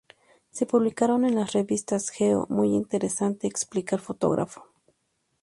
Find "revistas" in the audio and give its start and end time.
1.53-2.09